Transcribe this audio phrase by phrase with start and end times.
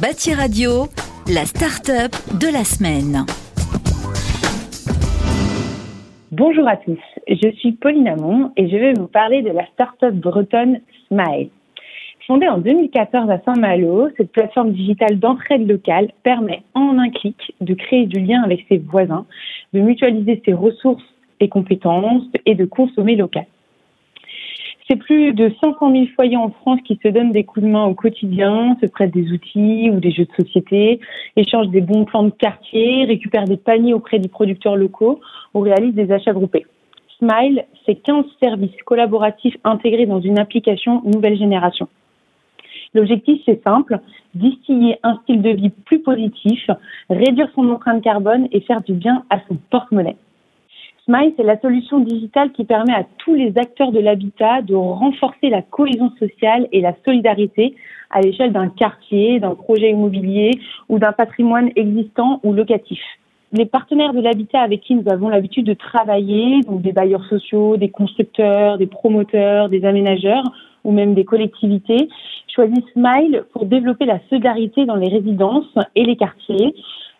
[0.00, 0.88] Bâti Radio,
[1.26, 3.24] la start-up de la semaine.
[6.32, 10.14] Bonjour à tous, je suis Pauline Amon et je vais vous parler de la start-up
[10.14, 11.48] bretonne Smile.
[12.26, 17.72] Fondée en 2014 à Saint-Malo, cette plateforme digitale d'entraide locale permet en un clic de
[17.72, 19.24] créer du lien avec ses voisins,
[19.72, 21.08] de mutualiser ses ressources
[21.40, 23.46] et compétences et de consommer local.
[24.88, 27.86] C'est plus de 500 000 foyers en France qui se donnent des coups de main
[27.86, 31.00] au quotidien, se prêtent des outils ou des jeux de société,
[31.34, 35.20] échangent des bons plans de quartier, récupèrent des paniers auprès des producteurs locaux
[35.54, 36.66] ou réalisent des achats groupés.
[37.18, 41.88] Smile, c'est 15 services collaboratifs intégrés dans une application nouvelle génération.
[42.94, 43.98] L'objectif, c'est simple,
[44.34, 46.70] distiller un style de vie plus positif,
[47.10, 50.16] réduire son empreinte carbone et faire du bien à son porte-monnaie.
[51.08, 55.50] Smile, c'est la solution digitale qui permet à tous les acteurs de l'habitat de renforcer
[55.50, 57.76] la cohésion sociale et la solidarité
[58.10, 60.50] à l'échelle d'un quartier, d'un projet immobilier
[60.88, 62.98] ou d'un patrimoine existant ou locatif.
[63.52, 67.76] Les partenaires de l'habitat avec qui nous avons l'habitude de travailler, donc des bailleurs sociaux,
[67.76, 70.42] des constructeurs, des promoteurs, des aménageurs
[70.82, 72.08] ou même des collectivités,
[72.52, 76.74] choisissent Smile pour développer la solidarité dans les résidences et les quartiers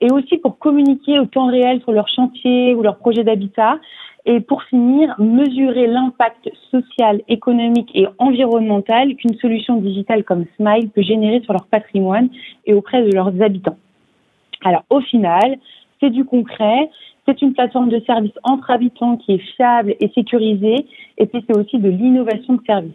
[0.00, 3.78] et aussi pour communiquer au temps réel sur leur chantier ou leur projet d'habitat.
[4.26, 11.02] Et pour finir, mesurer l'impact social, économique et environnemental qu'une solution digitale comme Smile peut
[11.02, 12.28] générer sur leur patrimoine
[12.66, 13.78] et auprès de leurs habitants.
[14.62, 15.58] Alors au final,
[16.00, 16.90] c'est du concret,
[17.26, 21.56] c'est une plateforme de service entre habitants qui est fiable et sécurisée, et puis c'est
[21.56, 22.92] aussi de l'innovation de service.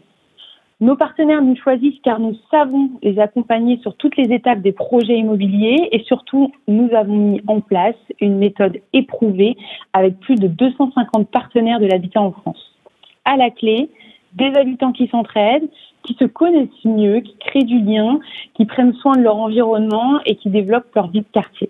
[0.81, 5.17] Nos partenaires nous choisissent car nous savons les accompagner sur toutes les étapes des projets
[5.17, 9.55] immobiliers et surtout, nous avons mis en place une méthode éprouvée
[9.93, 12.75] avec plus de 250 partenaires de l'habitat en France.
[13.23, 13.89] À la clé,
[14.33, 15.69] des habitants qui s'entraident,
[16.03, 18.19] qui se connaissent mieux, qui créent du lien,
[18.55, 21.69] qui prennent soin de leur environnement et qui développent leur vie de quartier.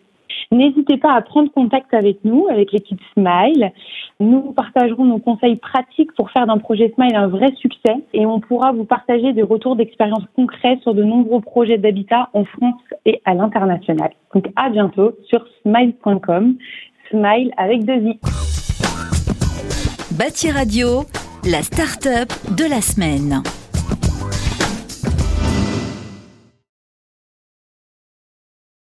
[0.51, 3.71] N'hésitez pas à prendre contact avec nous, avec l'équipe Smile.
[4.20, 8.39] Nous partagerons nos conseils pratiques pour faire d'un projet Smile un vrai succès et on
[8.39, 13.21] pourra vous partager des retours d'expérience concrets sur de nombreux projets d'habitat en France et
[13.25, 14.11] à l'international.
[14.33, 16.55] Donc à bientôt sur smile.com,
[17.09, 17.95] smile avec deux.
[20.17, 21.03] Bâti Radio,
[21.43, 23.41] la start-up de la semaine.